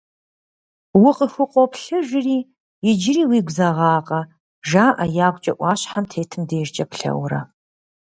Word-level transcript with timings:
Укъыхукъуоплъыжри, 1.07 2.37
иджыри 2.89 3.23
уигу 3.29 3.53
зэгъакъэ?!— 3.55 4.21
жаӏэ 4.69 5.05
ягукӏэ 5.25 5.53
ӏуащхьэм 5.57 6.05
тетым 6.11 6.43
дежкӏэ 6.49 6.85
плъэурэ. 6.91 7.41